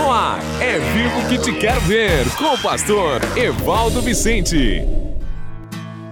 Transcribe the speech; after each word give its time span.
No 0.00 0.10
ar, 0.10 0.40
é 0.62 0.78
vivo 0.78 1.28
que 1.28 1.36
te 1.36 1.52
quero 1.52 1.78
ver, 1.82 2.24
com 2.36 2.54
o 2.54 2.58
pastor 2.58 3.20
Evaldo 3.36 4.00
Vicente. 4.00 4.82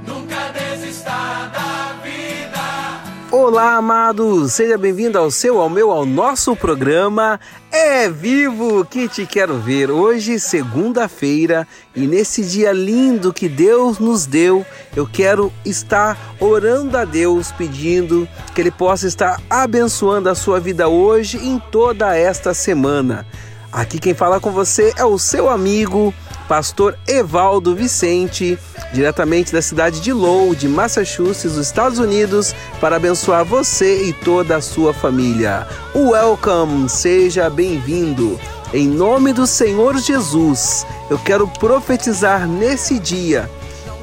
Nunca 0.06 0.52
desista 0.52 1.10
da 1.50 1.94
vida. 2.04 3.00
Olá, 3.32 3.76
amados! 3.76 4.52
Seja 4.52 4.76
bem-vindo 4.76 5.16
ao 5.16 5.30
seu, 5.30 5.58
ao 5.58 5.70
meu, 5.70 5.90
ao 5.90 6.04
nosso 6.04 6.54
programa 6.54 7.40
É 7.72 8.10
Vivo 8.10 8.84
que 8.84 9.08
te 9.08 9.24
quero 9.24 9.58
ver. 9.58 9.90
Hoje, 9.90 10.38
segunda-feira, 10.38 11.66
e 11.96 12.06
nesse 12.06 12.44
dia 12.44 12.72
lindo 12.72 13.32
que 13.32 13.48
Deus 13.48 13.98
nos 13.98 14.26
deu, 14.26 14.66
eu 14.94 15.06
quero 15.06 15.50
estar 15.64 16.36
orando 16.38 16.94
a 16.94 17.06
Deus, 17.06 17.50
pedindo 17.52 18.28
que 18.54 18.60
Ele 18.60 18.70
possa 18.70 19.06
estar 19.06 19.40
abençoando 19.48 20.28
a 20.28 20.34
sua 20.34 20.60
vida 20.60 20.88
hoje 20.88 21.38
e 21.38 21.48
em 21.48 21.58
toda 21.58 22.14
esta 22.14 22.52
semana. 22.52 23.24
Aqui 23.72 23.98
quem 23.98 24.14
fala 24.14 24.40
com 24.40 24.50
você 24.50 24.94
é 24.96 25.04
o 25.04 25.18
seu 25.18 25.50
amigo, 25.50 26.12
pastor 26.48 26.98
Evaldo 27.06 27.76
Vicente, 27.76 28.58
diretamente 28.94 29.52
da 29.52 29.60
cidade 29.60 30.00
de 30.00 30.10
Lowell, 30.10 30.56
Massachusetts, 30.70 31.56
nos 31.56 31.66
Estados 31.66 31.98
Unidos, 31.98 32.54
para 32.80 32.96
abençoar 32.96 33.44
você 33.44 34.04
e 34.04 34.12
toda 34.12 34.56
a 34.56 34.62
sua 34.62 34.94
família. 34.94 35.66
Welcome, 35.94 36.88
seja 36.88 37.50
bem-vindo. 37.50 38.40
Em 38.72 38.88
nome 38.88 39.34
do 39.34 39.46
Senhor 39.46 39.98
Jesus, 39.98 40.86
eu 41.10 41.18
quero 41.18 41.46
profetizar 41.46 42.48
nesse 42.48 42.98
dia 42.98 43.50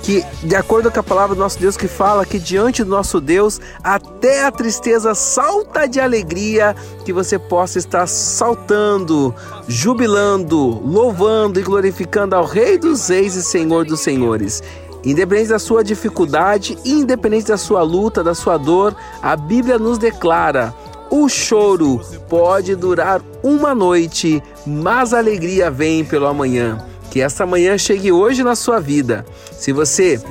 que, 0.06 0.24
de 0.44 0.56
acordo 0.56 0.92
com 0.92 1.00
a 1.00 1.04
palavra 1.04 1.36
do 1.36 1.40
nosso 1.40 1.60
Deus 1.60 1.76
que 1.76 1.88
fala 1.88 2.28
que 2.28 2.38
diante 2.38 2.84
do 2.84 2.90
nosso 2.92 3.20
Deus 3.20 3.60
até 3.84 4.46
a 4.46 4.52
tristeza 4.52 5.16
salta 5.16 5.88
de 5.88 6.00
alegria, 6.00 6.76
que 7.04 7.12
você 7.12 7.40
possa 7.40 7.80
estar 7.80 8.06
saltando, 8.06 9.34
jubilando, 9.68 10.80
louvando 10.86 11.60
e 11.60 11.64
glorificando 11.64 12.36
ao 12.36 12.46
Rei 12.46 12.78
dos 12.78 13.08
Reis 13.08 13.36
e 13.36 13.42
Senhor 13.42 13.84
dos 13.84 14.02
Senhores. 14.02 14.62
Independente 15.04 15.50
da 15.50 15.60
sua 15.60 15.84
dificuldade, 15.84 16.78
independente 16.86 17.48
da 17.48 17.58
sua 17.58 17.82
luta, 17.82 18.24
da 18.24 18.36
sua 18.36 18.58
dor, 18.58 18.96
a 19.24 19.36
Bíblia 19.36 19.80
nos 19.80 19.98
declara: 19.98 20.72
o 21.10 21.28
choro 21.28 22.00
pode 22.30 22.76
durar 22.76 23.22
uma 23.42 23.74
noite, 23.74 24.42
mas 24.68 25.16
a 25.16 25.18
alegria 25.18 25.72
vem 25.72 26.06
pelo 26.06 26.28
amanhã. 26.28 26.78
Que 27.16 27.22
essa 27.22 27.46
manhã 27.46 27.78
chegue 27.78 28.12
hoje 28.12 28.44
na 28.44 28.58
sua 28.58 28.82
vida. 28.82 29.26
Se 29.58 29.72
você 29.72 30.22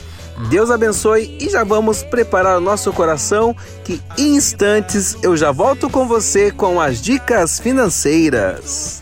Deus 0.48 0.70
abençoe 0.70 1.36
e 1.40 1.48
já 1.48 1.64
vamos 1.64 2.02
preparar 2.02 2.58
o 2.58 2.60
nosso 2.60 2.92
coração 2.92 3.54
que 3.84 4.00
em 4.16 4.36
instantes 4.36 5.16
eu 5.22 5.36
já 5.36 5.50
volto 5.50 5.90
com 5.90 6.06
você 6.06 6.50
com 6.50 6.80
as 6.80 7.00
dicas 7.00 7.58
financeiras. 7.58 9.01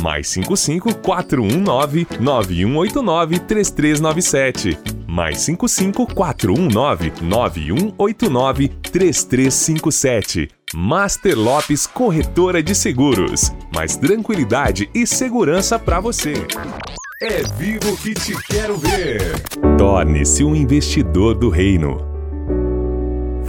mais 0.00 0.28
55 0.28 0.94
419 0.96 2.06
9189 2.18 3.38
3397. 3.40 4.78
Mais 5.06 5.40
55 5.40 6.06
419 6.14 7.12
9189 7.22 8.68
3357. 8.68 10.48
Master 10.74 11.36
Lopes 11.36 11.86
Corretora 11.86 12.62
de 12.62 12.74
Seguros. 12.74 13.52
Mais 13.74 13.96
tranquilidade 13.96 14.88
e 14.94 15.06
segurança 15.06 15.78
para 15.78 16.00
você. 16.00 16.34
É 17.22 17.42
vivo 17.58 17.96
que 17.98 18.14
te 18.14 18.34
quero 18.44 18.78
ver. 18.78 19.20
Torne-se 19.76 20.42
um 20.44 20.54
investidor 20.54 21.34
do 21.34 21.50
reino. 21.50 22.09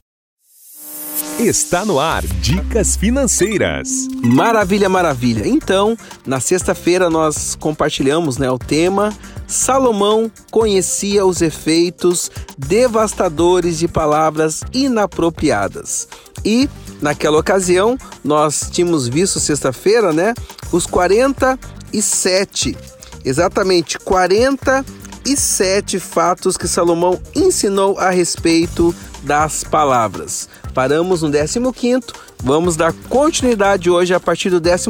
Está 1.38 1.84
no 1.84 2.00
ar 2.00 2.22
Dicas 2.40 2.96
Financeiras. 2.96 4.08
Maravilha, 4.22 4.88
maravilha. 4.88 5.46
Então, 5.46 5.94
na 6.24 6.40
sexta-feira 6.40 7.10
nós 7.10 7.54
compartilhamos 7.56 8.38
né, 8.38 8.50
o 8.50 8.58
tema 8.58 9.12
Salomão 9.46 10.30
conhecia 10.50 11.24
os 11.24 11.40
efeitos 11.40 12.28
devastadores 12.58 13.78
de 13.78 13.86
palavras 13.86 14.62
inapropriadas. 14.72 16.08
E 16.44 16.68
naquela 17.00 17.38
ocasião 17.38 17.96
nós 18.24 18.68
tínhamos 18.70 19.08
visto 19.08 19.40
sexta-feira, 19.40 20.12
né, 20.12 20.34
os 20.72 20.86
47, 20.86 22.76
exatamente 23.24 23.98
47 23.98 25.98
fatos 25.98 26.56
que 26.56 26.68
Salomão 26.68 27.20
ensinou 27.34 27.98
a 27.98 28.10
respeito 28.10 28.94
das 29.22 29.64
palavras. 29.64 30.48
Paramos 30.72 31.22
no 31.22 31.72
15, 31.72 32.06
vamos 32.42 32.76
dar 32.76 32.92
continuidade 33.08 33.90
hoje 33.90 34.14
a 34.14 34.20
partir 34.20 34.50
do 34.50 34.60
16 34.60 34.86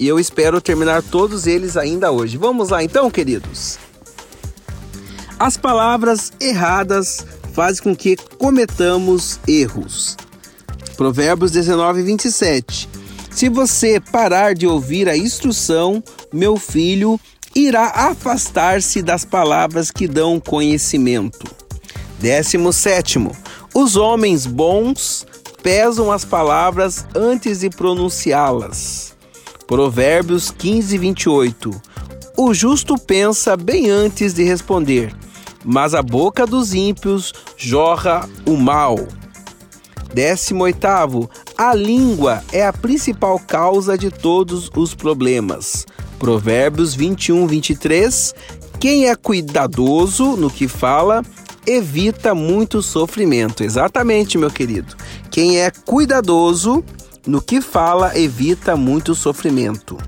e 0.00 0.08
eu 0.08 0.18
espero 0.18 0.62
terminar 0.62 1.02
todos 1.02 1.46
eles 1.46 1.76
ainda 1.76 2.10
hoje. 2.10 2.38
Vamos 2.38 2.70
lá 2.70 2.82
então, 2.82 3.10
queridos. 3.10 3.78
As 5.38 5.58
palavras 5.58 6.32
erradas 6.40 7.26
fazem 7.52 7.82
com 7.82 7.94
que 7.94 8.16
cometamos 8.38 9.38
erros. 9.46 10.16
Provérbios 10.96 11.52
19, 11.52 12.02
27. 12.02 12.88
Se 13.30 13.50
você 13.50 14.00
parar 14.00 14.54
de 14.54 14.66
ouvir 14.66 15.06
a 15.06 15.16
instrução, 15.16 16.02
meu 16.32 16.56
filho 16.56 17.20
irá 17.54 17.86
afastar-se 17.88 19.02
das 19.02 19.24
palavras 19.24 19.90
que 19.90 20.08
dão 20.08 20.40
conhecimento. 20.40 21.44
17. 22.20 23.18
Os 23.74 23.96
homens 23.96 24.46
bons 24.46 25.26
pesam 25.62 26.10
as 26.10 26.24
palavras 26.24 27.06
antes 27.14 27.60
de 27.60 27.68
pronunciá-las. 27.68 29.10
Provérbios 29.70 30.50
15, 30.50 30.98
28. 30.98 31.82
O 32.36 32.52
justo 32.52 32.98
pensa 32.98 33.56
bem 33.56 33.88
antes 33.88 34.34
de 34.34 34.42
responder, 34.42 35.14
mas 35.64 35.94
a 35.94 36.02
boca 36.02 36.44
dos 36.44 36.74
ímpios 36.74 37.32
jorra 37.56 38.28
o 38.44 38.56
mal. 38.56 38.98
18. 40.12 41.30
A 41.56 41.72
língua 41.72 42.42
é 42.52 42.66
a 42.66 42.72
principal 42.72 43.38
causa 43.38 43.96
de 43.96 44.10
todos 44.10 44.68
os 44.74 44.92
problemas. 44.92 45.86
Provérbios 46.18 46.92
21, 46.92 47.46
23. 47.46 48.34
Quem 48.80 49.08
é 49.08 49.14
cuidadoso 49.14 50.36
no 50.36 50.50
que 50.50 50.66
fala 50.66 51.22
evita 51.64 52.34
muito 52.34 52.82
sofrimento. 52.82 53.62
Exatamente, 53.62 54.36
meu 54.36 54.50
querido. 54.50 54.96
Quem 55.30 55.60
é 55.60 55.70
cuidadoso 55.70 56.84
no 57.26 57.40
que 57.40 57.60
fala 57.60 58.18
evita 58.18 58.76
muito 58.76 59.14
sofrimento. 59.14 59.98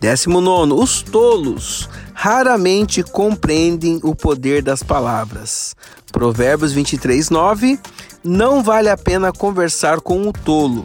19. 0.00 0.72
Os 0.72 1.02
tolos 1.02 1.88
raramente 2.12 3.02
compreendem 3.02 4.00
o 4.02 4.14
poder 4.14 4.62
das 4.62 4.82
palavras. 4.82 5.74
Provérbios 6.10 6.72
23, 6.72 7.30
9. 7.30 7.78
Não 8.24 8.62
vale 8.62 8.88
a 8.88 8.96
pena 8.96 9.32
conversar 9.32 10.00
com 10.00 10.28
o 10.28 10.32
tolo, 10.32 10.82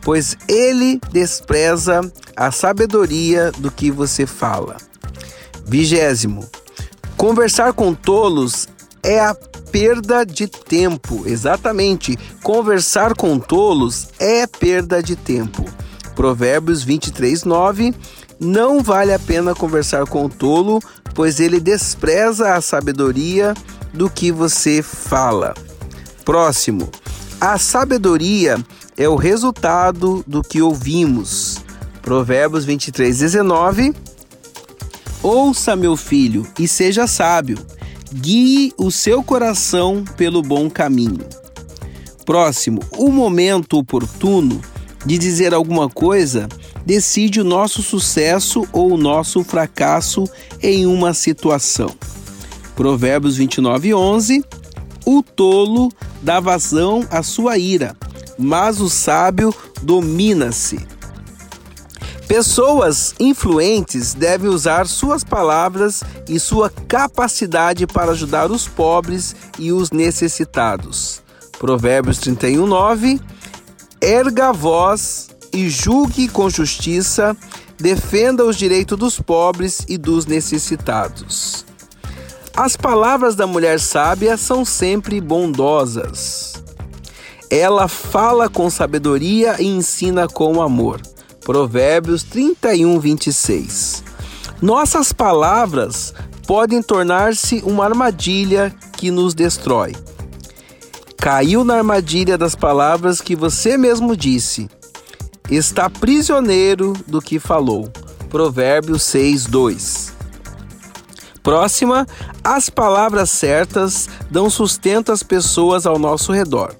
pois 0.00 0.36
ele 0.48 1.00
despreza 1.12 2.00
a 2.36 2.50
sabedoria 2.50 3.52
do 3.52 3.70
que 3.70 3.90
você 3.90 4.26
fala. 4.26 4.76
Vigésimo. 5.66 6.48
Conversar 7.16 7.72
com 7.72 7.92
tolos 7.94 8.66
é 9.02 9.20
a 9.20 9.34
perda 9.70 10.24
de 10.24 10.46
tempo. 10.46 11.22
Exatamente. 11.26 12.18
Conversar 12.42 13.14
com 13.14 13.38
tolos 13.38 14.08
é 14.18 14.46
perda 14.46 15.02
de 15.02 15.16
tempo. 15.16 15.64
Provérbios 16.14 16.82
23, 16.82 17.44
9. 17.44 17.94
Não 18.38 18.82
vale 18.82 19.12
a 19.12 19.18
pena 19.18 19.54
conversar 19.54 20.06
com 20.06 20.24
o 20.24 20.28
tolo, 20.28 20.80
pois 21.14 21.40
ele 21.40 21.60
despreza 21.60 22.54
a 22.54 22.60
sabedoria 22.60 23.54
do 23.92 24.08
que 24.08 24.32
você 24.32 24.82
fala. 24.82 25.54
Próximo. 26.24 26.88
A 27.40 27.58
sabedoria 27.58 28.58
é 28.96 29.08
o 29.08 29.16
resultado 29.16 30.22
do 30.26 30.42
que 30.42 30.60
ouvimos. 30.60 31.58
Provérbios 32.02 32.64
23, 32.64 33.18
19. 33.18 33.94
Ouça, 35.22 35.76
meu 35.76 35.96
filho, 35.96 36.46
e 36.58 36.66
seja 36.66 37.06
sábio. 37.06 37.58
Guie 38.12 38.72
o 38.76 38.90
seu 38.90 39.22
coração 39.22 40.04
pelo 40.16 40.42
bom 40.42 40.68
caminho. 40.68 41.24
Próximo, 42.26 42.80
o 42.96 43.10
momento 43.10 43.78
oportuno 43.78 44.60
de 45.06 45.16
dizer 45.16 45.54
alguma 45.54 45.88
coisa 45.88 46.48
decide 46.84 47.40
o 47.40 47.44
nosso 47.44 47.82
sucesso 47.82 48.66
ou 48.72 48.92
o 48.92 48.96
nosso 48.96 49.44
fracasso 49.44 50.24
em 50.62 50.86
uma 50.86 51.14
situação. 51.14 51.90
Provérbios 52.74 53.36
29, 53.36 53.94
11. 53.94 54.44
O 55.06 55.22
tolo 55.22 55.90
dá 56.22 56.40
vazão 56.40 57.06
à 57.10 57.22
sua 57.22 57.58
ira, 57.58 57.96
mas 58.38 58.80
o 58.80 58.88
sábio 58.88 59.54
domina-se. 59.82 60.78
Pessoas 62.30 63.12
influentes 63.18 64.14
devem 64.14 64.48
usar 64.48 64.86
suas 64.86 65.24
palavras 65.24 66.00
e 66.28 66.38
sua 66.38 66.70
capacidade 66.70 67.88
para 67.88 68.12
ajudar 68.12 68.52
os 68.52 68.68
pobres 68.68 69.34
e 69.58 69.72
os 69.72 69.90
necessitados. 69.90 71.24
Provérbios 71.58 72.18
31, 72.18 72.68
9. 72.68 73.20
Erga 74.00 74.50
a 74.50 74.52
voz 74.52 75.30
e 75.52 75.68
julgue 75.68 76.28
com 76.28 76.48
justiça, 76.48 77.36
defenda 77.76 78.44
os 78.44 78.56
direitos 78.56 78.96
dos 78.96 79.18
pobres 79.18 79.84
e 79.88 79.98
dos 79.98 80.24
necessitados. 80.24 81.64
As 82.56 82.76
palavras 82.76 83.34
da 83.34 83.44
mulher 83.44 83.80
sábia 83.80 84.36
são 84.36 84.64
sempre 84.64 85.20
bondosas. 85.20 86.62
Ela 87.50 87.88
fala 87.88 88.48
com 88.48 88.70
sabedoria 88.70 89.56
e 89.60 89.66
ensina 89.66 90.28
com 90.28 90.62
amor. 90.62 91.00
Provérbios 91.40 92.22
31, 92.22 93.00
26. 93.00 94.04
Nossas 94.60 95.12
palavras 95.12 96.14
podem 96.46 96.82
tornar-se 96.82 97.62
uma 97.64 97.84
armadilha 97.84 98.74
que 98.96 99.10
nos 99.10 99.34
destrói. 99.34 99.96
Caiu 101.16 101.64
na 101.64 101.76
armadilha 101.76 102.36
das 102.36 102.54
palavras 102.54 103.20
que 103.20 103.34
você 103.34 103.76
mesmo 103.76 104.16
disse. 104.16 104.68
Está 105.50 105.88
prisioneiro 105.88 106.92
do 107.06 107.20
que 107.20 107.38
falou. 107.38 107.90
Provérbios 108.28 109.02
6, 109.04 109.46
2. 109.46 110.12
Próxima, 111.42 112.06
as 112.44 112.68
palavras 112.68 113.30
certas 113.30 114.08
dão 114.30 114.48
sustento 114.50 115.10
às 115.10 115.22
pessoas 115.22 115.86
ao 115.86 115.98
nosso 115.98 116.32
redor. 116.32 116.74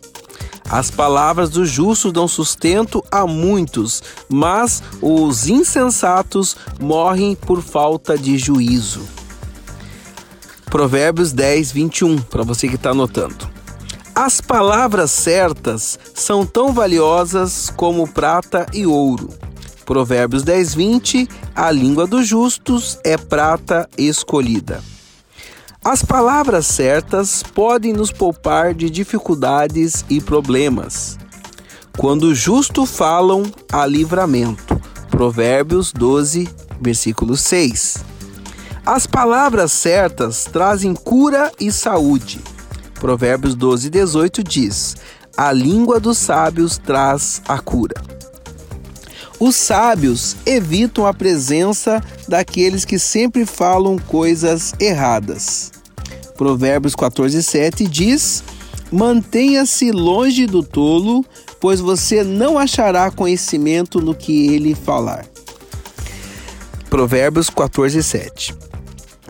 As 0.71 0.89
palavras 0.89 1.51
do 1.51 1.67
justo 1.67 2.13
dão 2.13 2.29
sustento 2.29 3.05
a 3.11 3.27
muitos, 3.27 4.01
mas 4.29 4.81
os 5.03 5.49
insensatos 5.49 6.57
morrem 6.79 7.35
por 7.35 7.61
falta 7.61 8.17
de 8.17 8.39
juízo. 8.39 9.03
Provérbios 10.67 11.33
10, 11.33 11.73
21, 11.73 12.19
para 12.19 12.45
você 12.45 12.69
que 12.69 12.77
está 12.77 12.91
anotando. 12.91 13.51
As 14.15 14.41
palavras 14.41 15.11
certas 15.11 15.99
são 16.15 16.47
tão 16.47 16.73
valiosas 16.73 17.73
como 17.75 18.07
prata 18.07 18.65
e 18.73 18.87
ouro. 18.87 19.29
Provérbios 19.85 20.45
10, 20.45 20.75
20. 20.75 21.29
A 21.53 21.73
língua 21.73 22.07
dos 22.07 22.29
justos 22.29 22.97
é 23.03 23.17
prata 23.17 23.89
escolhida. 23.99 24.81
As 25.83 26.05
palavras 26.05 26.67
certas 26.67 27.43
podem 27.43 27.95
nos 27.95 28.13
poupar 28.13 28.75
de 28.75 28.91
dificuldades 28.91 30.05
e 30.11 30.21
problemas. 30.21 31.19
Quando 31.97 32.35
justo 32.35 32.85
falam, 32.85 33.51
há 33.73 33.87
livramento. 33.87 34.79
Provérbios 35.11 35.91
12, 35.91 36.47
versículo 36.79 37.35
6. 37.35 38.05
As 38.85 39.07
palavras 39.07 39.73
certas 39.73 40.45
trazem 40.45 40.95
cura 40.95 41.51
e 41.59 41.73
saúde. 41.73 42.41
Provérbios 42.97 43.55
12, 43.55 43.89
18 43.89 44.45
diz: 44.45 44.97
A 45.35 45.51
língua 45.51 45.99
dos 45.99 46.19
sábios 46.19 46.77
traz 46.77 47.41
a 47.49 47.59
cura. 47.59 48.20
Os 49.41 49.57
sábios 49.57 50.37
evitam 50.45 51.07
a 51.07 51.15
presença 51.15 52.05
daqueles 52.29 52.85
que 52.85 52.99
sempre 52.99 53.47
falam 53.47 53.99
coisas 53.99 54.75
erradas. 54.79 55.73
Provérbios 56.37 56.95
14, 56.95 57.43
7 57.43 57.87
diz: 57.87 58.45
Mantenha-se 58.93 59.93
longe 59.93 60.47
do 60.47 60.63
tolo, 60.63 61.25
pois 61.59 61.81
você 61.81 62.23
não 62.23 62.59
achará 62.59 63.11
conhecimento 63.11 63.99
no 63.99 64.15
que 64.15 64.49
ele 64.49 64.75
falar. 64.75 65.25
Provérbios 66.91 67.49
14, 67.49 68.03
7. 68.03 68.55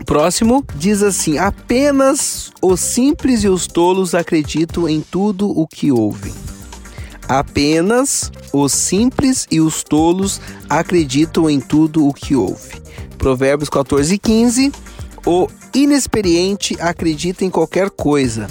Próximo 0.05 0.65
diz 0.75 1.01
assim: 1.01 1.37
Apenas 1.37 2.51
os 2.61 2.81
simples 2.81 3.45
e 3.45 3.47
os 3.47 3.65
tolos 3.65 4.13
acreditam 4.13 4.89
em 4.89 4.99
tudo 4.99 5.49
o 5.49 5.65
que 5.65 5.89
ouvem. 5.89 6.33
Apenas 7.31 8.29
os 8.51 8.73
simples 8.73 9.47
e 9.49 9.61
os 9.61 9.83
tolos 9.83 10.41
acreditam 10.69 11.49
em 11.49 11.61
tudo 11.61 12.05
o 12.05 12.13
que 12.13 12.35
ouve. 12.35 12.81
Provérbios 13.17 13.69
14 13.69 14.15
e 14.15 14.17
15. 14.17 14.69
O 15.25 15.47
inexperiente 15.73 16.75
acredita 16.77 17.45
em 17.45 17.49
qualquer 17.49 17.89
coisa, 17.89 18.47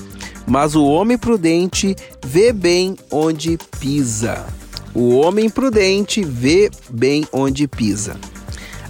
mas 0.46 0.74
o 0.74 0.82
homem 0.86 1.18
prudente 1.18 1.94
vê 2.24 2.54
bem 2.54 2.96
onde 3.10 3.58
pisa. 3.78 4.46
O 4.94 5.10
homem 5.10 5.50
prudente 5.50 6.24
vê 6.24 6.70
bem 6.88 7.28
onde 7.34 7.68
pisa. 7.68 8.16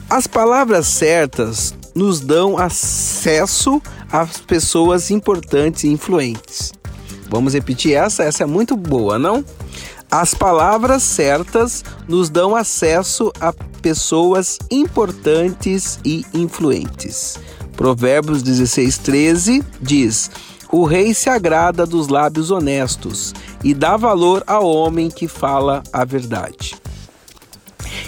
As 0.08 0.24
palavras 0.24 0.86
certas 0.86 1.74
nos 1.96 2.20
dão 2.20 2.56
acesso 2.56 3.82
às 4.12 4.38
pessoas 4.38 5.10
importantes 5.10 5.82
e 5.82 5.88
influentes. 5.88 6.72
Vamos 7.28 7.54
repetir 7.54 7.94
essa? 7.94 8.22
Essa 8.22 8.44
é 8.44 8.46
muito 8.46 8.76
boa, 8.76 9.18
não? 9.18 9.44
As 10.10 10.34
palavras 10.34 11.04
certas 11.04 11.84
nos 12.08 12.28
dão 12.28 12.56
acesso 12.56 13.32
a 13.40 13.52
pessoas 13.80 14.58
importantes 14.68 16.00
e 16.04 16.26
influentes. 16.34 17.38
Provérbios 17.76 18.42
16, 18.42 18.98
13 18.98 19.64
diz: 19.80 20.30
O 20.72 20.84
rei 20.84 21.14
se 21.14 21.30
agrada 21.30 21.86
dos 21.86 22.08
lábios 22.08 22.50
honestos 22.50 23.32
e 23.62 23.72
dá 23.72 23.96
valor 23.96 24.42
ao 24.48 24.66
homem 24.66 25.08
que 25.08 25.28
fala 25.28 25.82
a 25.92 26.04
verdade. 26.04 26.74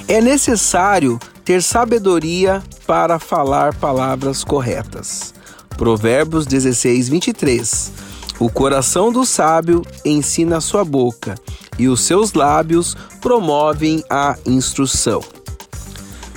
É 0.09 0.21
necessário 0.21 1.21
ter 1.44 1.62
sabedoria 1.62 2.62
para 2.85 3.21
falar 3.21 3.75
palavras 3.76 4.42
corretas. 4.42 5.32
Provérbios 5.76 6.47
16, 6.47 7.09
23. 7.09 7.92
O 8.38 8.50
coração 8.50 9.12
do 9.12 9.25
sábio 9.25 9.82
ensina 10.04 10.61
sua 10.61 10.85
boca, 10.85 11.37
e 11.79 11.88
os 11.88 12.00
seus 12.02 12.33
lábios 12.33 12.97
promovem 13.21 14.05
a 14.09 14.37
instrução. 14.47 15.23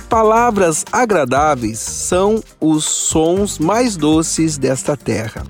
Palavras 0.08 0.84
agradáveis 0.92 1.78
são 1.78 2.42
os 2.60 2.84
sons 2.84 3.58
mais 3.58 3.96
doces 3.96 4.56
desta 4.56 4.96
terra. 4.96 5.44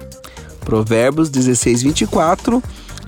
Provérbios 0.60 1.28
16, 1.28 1.82
24. 1.82 2.62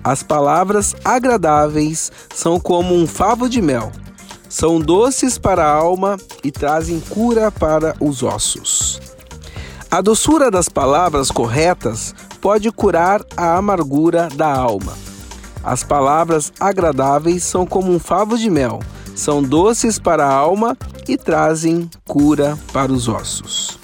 As 0.04 0.22
palavras 0.22 0.94
agradáveis 1.04 2.12
são 2.34 2.60
como 2.60 2.94
um 2.94 3.06
favo 3.06 3.48
de 3.48 3.60
mel. 3.62 3.90
São 4.48 4.78
doces 4.78 5.38
para 5.38 5.64
a 5.64 5.72
alma 5.72 6.16
e 6.44 6.50
trazem 6.50 7.00
cura 7.00 7.50
para 7.50 7.94
os 7.98 8.22
ossos. 8.22 9.00
A 9.90 10.00
doçura 10.02 10.50
das 10.50 10.68
palavras 10.68 11.30
corretas 11.30 12.14
pode 12.40 12.70
curar 12.70 13.22
a 13.36 13.56
amargura 13.56 14.28
da 14.34 14.52
alma. 14.54 15.07
As 15.62 15.82
palavras 15.82 16.52
agradáveis 16.58 17.42
são 17.44 17.66
como 17.66 17.92
um 17.92 17.98
favo 17.98 18.38
de 18.38 18.48
mel, 18.48 18.80
são 19.14 19.42
doces 19.42 19.98
para 19.98 20.26
a 20.26 20.32
alma 20.32 20.76
e 21.08 21.16
trazem 21.16 21.90
cura 22.06 22.58
para 22.72 22.92
os 22.92 23.08
ossos. 23.08 23.78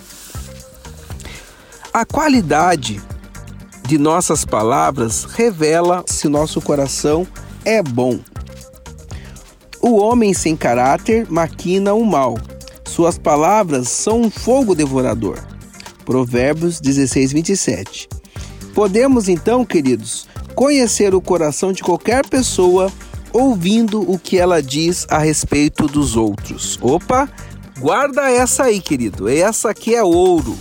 A 1.93 2.05
qualidade 2.05 3.01
de 3.87 3.99
nossas 3.99 4.45
palavras 4.45 5.25
revela 5.25 6.05
se 6.07 6.29
nosso 6.29 6.61
coração 6.61 7.27
é 7.65 7.83
bom. 7.83 8.19
O 9.81 9.97
homem 9.97 10.33
sem 10.33 10.57
caráter 10.57 11.27
maquina 11.31 11.93
o 11.93 12.05
mal. 12.05 12.39
Suas 12.87 13.19
palavras 13.19 13.89
são 13.89 14.23
um 14.23 14.31
fogo 14.31 14.75
devorador. 14.75 15.39
Provérbios 16.05 16.81
16, 16.81 17.33
27. 17.33 18.09
Podemos 18.75 19.29
então, 19.29 19.65
queridos, 19.65 20.27
conhecer 20.55 21.15
o 21.15 21.21
coração 21.21 21.73
de 21.73 21.83
qualquer 21.83 22.27
pessoa 22.27 22.91
ouvindo 23.33 24.01
o 24.09 24.19
que 24.19 24.39
ela 24.39 24.63
diz 24.63 25.07
a 25.11 25.19
respeito 25.19 25.87
dos 25.87 26.17
outros. 26.17 26.79
Opa, 26.81 27.29
guarda 27.79 28.31
essa 28.31 28.65
aí, 28.65 28.81
querido. 28.81 29.29
Essa 29.29 29.71
aqui 29.71 29.95
é 29.95 30.03
ouro. 30.03 30.57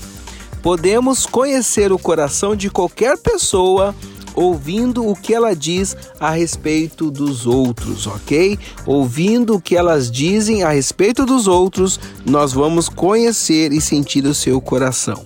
Podemos 0.61 1.25
conhecer 1.25 1.91
o 1.91 1.99
coração 1.99 2.55
de 2.55 2.69
qualquer 2.69 3.17
pessoa 3.17 3.93
ouvindo 4.35 5.07
o 5.07 5.15
que 5.15 5.33
ela 5.33 5.55
diz 5.55 5.95
a 6.19 6.31
respeito 6.31 7.11
dos 7.11 7.45
outros, 7.45 8.07
ok? 8.07 8.57
Ouvindo 8.85 9.55
o 9.55 9.61
que 9.61 9.75
elas 9.75 10.09
dizem 10.09 10.63
a 10.63 10.71
respeito 10.71 11.25
dos 11.25 11.47
outros, 11.47 11.99
nós 12.25 12.53
vamos 12.53 12.89
conhecer 12.89 13.71
e 13.71 13.79
sentir 13.79 14.25
o 14.25 14.33
seu 14.33 14.59
coração. 14.59 15.23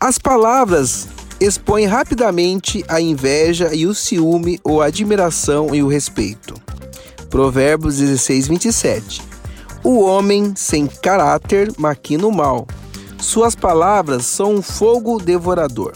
As 0.00 0.18
palavras 0.18 1.08
expõem 1.44 1.86
rapidamente 1.86 2.84
a 2.88 3.00
inveja 3.00 3.74
e 3.74 3.86
o 3.86 3.94
ciúme 3.94 4.58
ou 4.64 4.82
a 4.82 4.86
admiração 4.86 5.74
e 5.74 5.82
o 5.82 5.88
respeito. 5.88 6.54
Provérbios 7.28 7.98
16, 7.98 8.48
27. 8.48 9.22
O 9.82 10.00
homem 10.00 10.54
sem 10.56 10.86
caráter 10.86 11.72
maquina 11.78 12.26
o 12.26 12.32
mal 12.32 12.66
suas 13.24 13.54
palavras 13.54 14.26
são 14.26 14.56
um 14.56 14.62
fogo 14.62 15.18
devorador. 15.18 15.94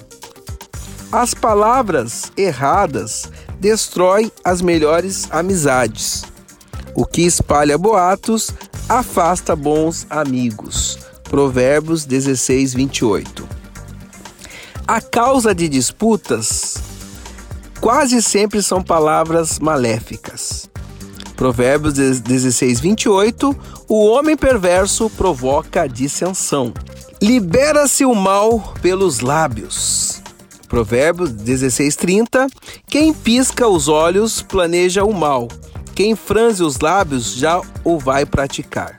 As 1.12 1.34
palavras 1.34 2.32
erradas 2.38 3.30
destroem 3.60 4.32
as 4.42 4.62
melhores 4.62 5.28
amizades. 5.30 6.24
O 6.94 7.04
que 7.04 7.20
espalha 7.22 7.76
boatos 7.76 8.50
afasta 8.88 9.54
bons 9.54 10.06
amigos. 10.08 10.98
Provérbios 11.24 12.06
16, 12.06 12.72
28. 12.72 13.46
A 14.88 15.02
causa 15.02 15.54
de 15.54 15.68
disputas 15.68 16.78
quase 17.78 18.22
sempre 18.22 18.62
são 18.62 18.82
palavras 18.82 19.58
maléficas. 19.58 20.66
Provérbios 21.36 21.92
16, 21.92 22.80
28. 22.80 23.54
O 23.86 24.06
homem 24.06 24.34
perverso 24.34 25.10
provoca 25.10 25.86
dissensão. 25.86 26.72
Libera-se 27.20 28.06
o 28.06 28.14
mal 28.14 28.72
pelos 28.80 29.20
lábios. 29.20 30.22
Provérbios 30.68 31.32
16:30. 31.32 32.48
Quem 32.86 33.12
pisca 33.12 33.68
os 33.68 33.88
olhos 33.88 34.40
planeja 34.40 35.04
o 35.04 35.12
mal. 35.12 35.48
Quem 35.94 36.16
franze 36.16 36.62
os 36.62 36.78
lábios 36.80 37.34
já 37.34 37.60
o 37.84 37.98
vai 37.98 38.24
praticar. 38.24 38.96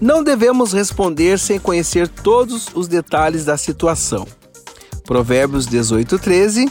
Não 0.00 0.24
devemos 0.24 0.72
responder 0.72 1.38
sem 1.38 1.58
conhecer 1.58 2.08
todos 2.08 2.68
os 2.74 2.88
detalhes 2.88 3.44
da 3.44 3.58
situação. 3.58 4.26
Provérbios 5.04 5.66
18:13. 5.66 6.70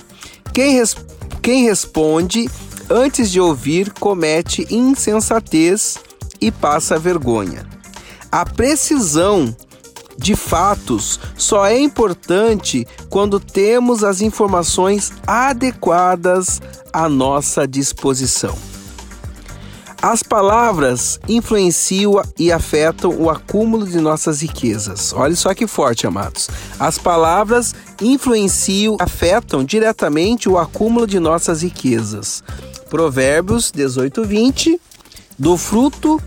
Quem, 0.54 0.74
res 0.74 0.96
quem 1.42 1.63
responde 1.63 2.50
antes 2.90 3.32
de 3.32 3.40
ouvir 3.40 3.92
comete 3.94 4.68
insensatez 4.70 5.98
e 6.42 6.52
passa 6.52 7.00
vergonha. 7.00 7.66
A 8.32 8.46
precisão 8.46 9.56
de 10.18 10.36
fatos 10.36 11.20
só 11.38 11.66
é 11.66 11.80
importante 11.80 12.88
quando 13.10 13.40
temos 13.40 14.04
as 14.04 14.22
informações 14.22 15.12
adequadas 15.25 16.62
à 16.92 17.10
nossa 17.10 17.68
disposição. 17.68 18.56
As 20.02 20.22
palavras 20.22 21.18
influenciam 21.30 22.22
e 22.38 22.52
afetam 22.52 23.16
o 23.18 23.30
acúmulo 23.30 23.88
de 23.88 24.02
nossas 24.02 24.42
riquezas. 24.42 25.13
Olha 25.13 25.34
só 25.34 25.54
que 25.54 25.66
forte, 25.66 26.06
amados. 26.06 26.50
As 26.78 26.98
palavras 26.98 27.74
influenciam, 28.03 28.98
afetam 29.00 29.63
diretamente 29.63 30.50
o 30.50 30.57
acúmulo 30.57 31.07
de 31.07 31.19
nossas 31.19 31.62
riquezas. 31.63 32.43
Provérbios 32.89 33.72
18, 33.72 34.24
20. 34.24 34.79
Do 35.39 35.57
fruto 35.57 36.22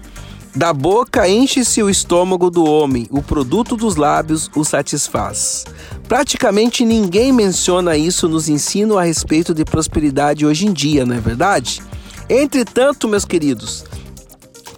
da 0.57 0.73
boca 0.73 1.29
enche-se 1.29 1.83
o 1.83 1.91
estômago 1.91 2.51
do 2.51 2.65
homem, 2.65 3.07
o 3.11 3.23
produto 3.23 3.77
dos 3.77 3.97
lábios 3.97 4.51
o 4.57 4.65
satisfaz. 4.65 5.67
Praticamente 6.09 6.85
ninguém 6.85 7.31
menciona 7.31 7.97
isso 7.97 8.27
nos 8.27 8.49
ensinos 8.49 8.97
a 8.97 9.03
respeito 9.03 9.53
de 9.53 9.65
prosperidade 9.65 10.47
hoje 10.47 10.67
em 10.67 10.73
dia, 10.73 11.05
não 11.05 11.15
é 11.15 11.21
verdade? 11.21 11.83
Entretanto, 12.29 13.07
meus 13.07 13.25
queridos, 13.25 13.85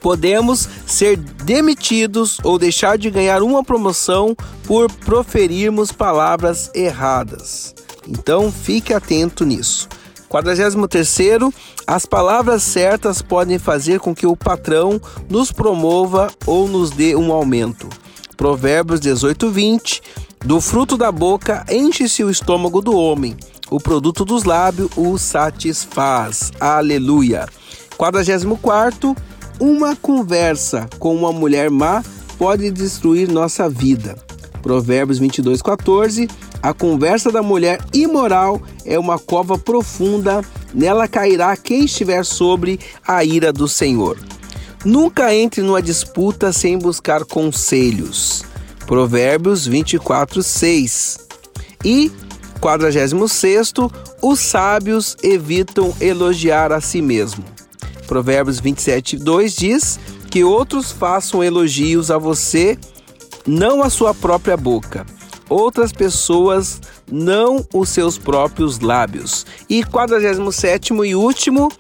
podemos 0.00 0.69
ser 0.87 1.17
demitidos 1.17 2.38
ou 2.45 2.59
deixar 2.59 2.97
de 2.99 3.11
ganhar 3.11 3.43
uma 3.43 3.64
promoção 3.64 4.37
por 4.64 4.90
proferirmos 4.90 5.93
palavras 5.93 6.71
erradas. 6.75 7.75
Então, 8.07 8.50
fique 8.50 8.95
atento 8.95 9.45
nisso. 9.45 9.88
43 10.28 10.75
as 11.87 12.05
palavras 12.05 12.62
certas 12.62 13.23
podem 13.23 13.59
fazer 13.59 13.99
com 13.99 14.14
que 14.14 14.26
o 14.26 14.37
patrão 14.37 15.00
nos 15.28 15.50
promova 15.50 16.31
ou 16.47 16.69
nos 16.69 16.90
dê 16.90 17.17
um 17.17 17.33
aumento. 17.33 17.88
Provérbios 18.37 19.00
18, 19.00 19.50
20. 19.50 20.02
Do 20.45 20.61
fruto 20.61 20.97
da 20.97 21.11
boca 21.11 21.64
enche-se 21.69 22.23
o 22.23 22.31
estômago 22.31 22.81
do 22.81 22.97
homem, 22.97 23.37
o 23.71 23.81
produto 23.81 24.25
dos 24.25 24.45
lábios 24.45 24.90
o 24.97 25.19
satisfaz. 25.19 26.52
Aleluia. 26.61 27.49
44. 27.97 29.17
Uma 29.61 29.97
conversa 29.97 30.88
com 31.00 31.17
uma 31.17 31.33
mulher 31.33 31.69
má 31.69 32.05
pode 32.38 32.71
destruir 32.71 33.29
nossa 33.29 33.69
vida. 33.69 34.17
Provérbios 34.62 35.19
22, 35.19 35.61
14. 35.61 36.29
A 36.62 36.73
conversa 36.73 37.33
da 37.33 37.43
mulher 37.43 37.81
imoral 37.93 38.62
é 38.85 38.97
uma 38.97 39.19
cova 39.19 39.59
profunda 39.59 40.45
nela 40.73 41.09
cairá 41.09 41.57
quem 41.57 41.87
estiver 41.87 42.25
sobre 42.25 42.79
a 43.07 43.25
ira 43.25 43.53
do 43.53 43.67
Senhor. 43.67 44.17
Nunca 44.85 45.35
entre 45.35 45.61
numa 45.61 45.83
disputa 45.83 46.53
sem 46.53 46.79
buscar 46.79 47.25
conselhos. 47.25 48.45
Provérbios 48.87 49.67
24, 49.67 50.41
6. 50.41 51.19
E 51.85 52.12
46. 52.61 53.12
Os 54.23 54.38
sábios 54.38 55.17
evitam 55.21 55.93
elogiar 56.00 56.71
a 56.73 56.81
si 56.81 57.03
mesmo. 57.03 57.58
Provérbios 58.09 58.59
27, 58.59 59.17
2 59.17 59.55
diz 59.55 60.00
que 60.29 60.43
outros 60.43 60.91
façam 60.91 61.45
elogios 61.45 62.11
a 62.11 62.19
você, 62.19 62.77
não 63.47 63.83
a 63.83 63.88
sua 63.88 64.12
própria 64.12 64.57
boca 64.57 65.07
outras 65.49 65.93
pessoas, 65.93 66.81
não 67.11 67.65
os 67.73 67.88
seus 67.88 68.19
próprios 68.19 68.81
lábios. 68.81 69.47
E 69.69 69.83
47 69.83 70.93
e 70.93 71.15
último, 71.15 71.71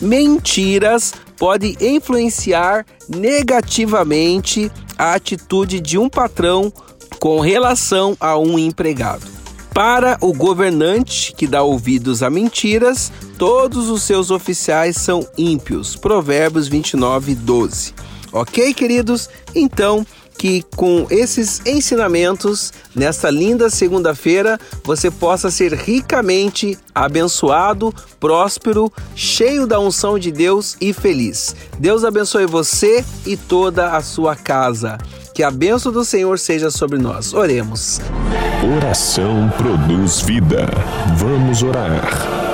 mentiras 0.00 1.12
pode 1.36 1.76
influenciar 1.80 2.86
negativamente 3.08 4.70
a 4.96 5.14
atitude 5.14 5.80
de 5.80 5.98
um 5.98 6.08
patrão 6.08 6.72
com 7.20 7.40
relação 7.40 8.16
a 8.18 8.36
um 8.38 8.58
empregado. 8.58 9.26
Para 9.72 10.18
o 10.20 10.32
governante 10.32 11.32
que 11.32 11.46
dá 11.46 11.62
ouvidos 11.62 12.22
a 12.22 12.30
mentiras, 12.30 13.12
todos 13.38 13.88
os 13.88 14.02
seus 14.02 14.30
oficiais 14.30 14.96
são 14.96 15.26
ímpios. 15.38 15.94
Provérbios 15.94 16.66
29, 16.66 17.34
12. 17.36 17.94
Ok, 18.32 18.74
queridos? 18.74 19.30
Então, 19.54 20.04
que 20.36 20.62
com 20.76 21.06
esses 21.10 21.60
ensinamentos, 21.66 22.72
nesta 22.94 23.30
linda 23.30 23.70
segunda-feira, 23.70 24.58
você 24.84 25.10
possa 25.10 25.50
ser 25.50 25.72
ricamente 25.72 26.78
abençoado, 26.94 27.94
próspero, 28.20 28.92
cheio 29.16 29.66
da 29.66 29.80
unção 29.80 30.18
de 30.18 30.30
Deus 30.30 30.76
e 30.80 30.92
feliz. 30.92 31.56
Deus 31.78 32.04
abençoe 32.04 32.46
você 32.46 33.04
e 33.26 33.36
toda 33.36 33.96
a 33.96 34.02
sua 34.02 34.36
casa. 34.36 34.98
Que 35.34 35.42
a 35.42 35.50
bênção 35.50 35.92
do 35.92 36.04
Senhor 36.04 36.38
seja 36.38 36.70
sobre 36.70 36.98
nós. 36.98 37.32
Oremos. 37.32 38.00
Oração 38.76 39.52
produz 39.56 40.20
vida. 40.20 40.66
Vamos 41.16 41.62
orar. 41.62 42.47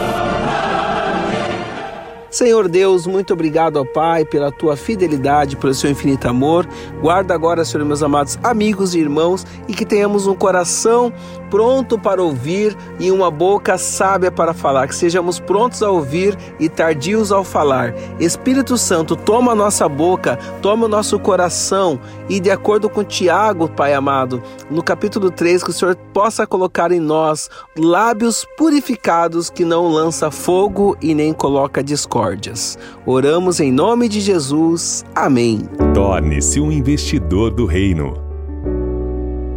Senhor 2.34 2.68
Deus, 2.68 3.06
muito 3.06 3.32
obrigado, 3.32 3.76
ó 3.76 3.84
Pai, 3.84 4.24
pela 4.24 4.50
tua 4.50 4.76
fidelidade, 4.76 5.56
pelo 5.56 5.72
seu 5.72 5.88
infinito 5.88 6.26
amor. 6.26 6.66
Guarda 7.00 7.32
agora, 7.32 7.64
Senhor, 7.64 7.86
meus 7.86 8.02
amados 8.02 8.36
amigos 8.42 8.92
e 8.92 8.98
irmãos, 8.98 9.46
e 9.68 9.72
que 9.72 9.86
tenhamos 9.86 10.26
um 10.26 10.34
coração 10.34 11.12
pronto 11.54 11.96
para 11.96 12.20
ouvir 12.20 12.76
e 12.98 13.12
uma 13.12 13.30
boca 13.30 13.78
sábia 13.78 14.32
para 14.32 14.52
falar, 14.52 14.88
que 14.88 14.94
sejamos 14.96 15.38
prontos 15.38 15.84
a 15.84 15.88
ouvir 15.88 16.36
e 16.58 16.68
tardios 16.68 17.30
ao 17.30 17.44
falar. 17.44 17.94
Espírito 18.18 18.76
Santo, 18.76 19.14
toma 19.14 19.52
a 19.52 19.54
nossa 19.54 19.88
boca, 19.88 20.36
toma 20.60 20.86
o 20.86 20.88
nosso 20.88 21.16
coração 21.16 22.00
e 22.28 22.40
de 22.40 22.50
acordo 22.50 22.90
com 22.90 23.04
Tiago, 23.04 23.68
Pai 23.68 23.94
amado, 23.94 24.42
no 24.68 24.82
capítulo 24.82 25.30
3, 25.30 25.62
que 25.62 25.70
o 25.70 25.72
Senhor 25.72 25.94
possa 26.12 26.44
colocar 26.44 26.90
em 26.90 26.98
nós 26.98 27.48
lábios 27.78 28.44
purificados 28.58 29.48
que 29.48 29.64
não 29.64 29.86
lança 29.86 30.32
fogo 30.32 30.96
e 31.00 31.14
nem 31.14 31.32
coloca 31.32 31.84
discórdias. 31.84 32.76
Oramos 33.06 33.60
em 33.60 33.70
nome 33.70 34.08
de 34.08 34.18
Jesus. 34.18 35.04
Amém. 35.14 35.60
Torne-se 35.94 36.58
um 36.58 36.72
investidor 36.72 37.52
do 37.52 37.64
reino. 37.64 38.23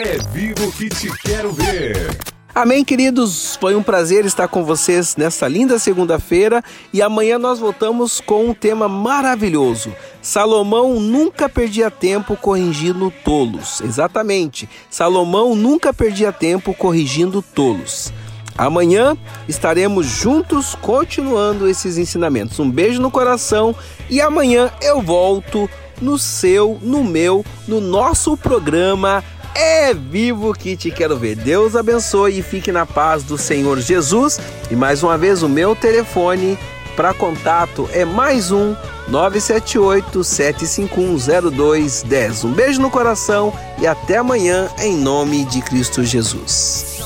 É 0.00 0.16
vivo 0.32 0.70
que 0.70 0.88
te 0.88 1.10
quero 1.22 1.52
ver. 1.52 2.16
Amém, 2.54 2.84
queridos. 2.84 3.56
Foi 3.56 3.74
um 3.74 3.82
prazer 3.82 4.24
estar 4.24 4.46
com 4.46 4.64
vocês 4.64 5.16
nesta 5.16 5.48
linda 5.48 5.76
segunda-feira 5.76 6.62
e 6.92 7.02
amanhã 7.02 7.36
nós 7.36 7.58
voltamos 7.58 8.20
com 8.20 8.46
um 8.46 8.54
tema 8.54 8.88
maravilhoso. 8.88 9.92
Salomão 10.22 11.00
nunca 11.00 11.48
perdia 11.48 11.90
tempo 11.90 12.36
corrigindo 12.36 13.12
tolos. 13.24 13.80
Exatamente. 13.80 14.68
Salomão 14.88 15.56
nunca 15.56 15.92
perdia 15.92 16.30
tempo 16.30 16.72
corrigindo 16.72 17.42
tolos. 17.42 18.12
Amanhã 18.56 19.16
estaremos 19.48 20.06
juntos 20.06 20.76
continuando 20.76 21.68
esses 21.68 21.98
ensinamentos. 21.98 22.60
Um 22.60 22.70
beijo 22.70 23.02
no 23.02 23.10
coração 23.10 23.74
e 24.08 24.20
amanhã 24.20 24.70
eu 24.80 25.02
volto 25.02 25.68
no 26.00 26.16
seu, 26.16 26.78
no 26.80 27.02
meu, 27.02 27.44
no 27.66 27.80
nosso 27.80 28.36
programa 28.36 29.24
É 29.58 29.92
Vivo 29.92 30.54
que 30.54 30.76
te 30.76 30.88
quero 30.88 31.16
ver. 31.16 31.34
Deus 31.34 31.74
abençoe 31.74 32.38
e 32.38 32.42
fique 32.42 32.70
na 32.70 32.86
paz 32.86 33.24
do 33.24 33.36
Senhor 33.36 33.80
Jesus. 33.80 34.38
E 34.70 34.76
mais 34.76 35.02
uma 35.02 35.18
vez 35.18 35.42
o 35.42 35.48
meu 35.48 35.74
telefone 35.74 36.56
para 36.94 37.12
contato 37.12 37.88
é 37.92 38.04
mais 38.04 38.52
um 38.52 38.76
978 39.08 40.22
751 40.22 41.50
0210. 41.50 42.44
Um 42.44 42.52
beijo 42.52 42.80
no 42.80 42.88
coração 42.88 43.52
e 43.80 43.86
até 43.86 44.18
amanhã 44.18 44.70
em 44.78 44.96
nome 44.96 45.44
de 45.46 45.60
Cristo 45.60 46.04
Jesus. 46.04 46.98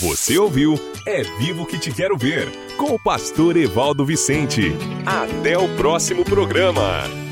Você 0.00 0.36
ouviu 0.36 0.74
É 1.06 1.22
Vivo 1.38 1.64
que 1.66 1.78
te 1.78 1.92
quero 1.92 2.16
ver 2.16 2.50
com 2.76 2.94
o 2.94 2.98
pastor 2.98 3.56
Evaldo 3.56 4.04
Vicente. 4.04 4.76
Até 5.06 5.56
o 5.56 5.68
próximo 5.76 6.24
programa. 6.24 7.23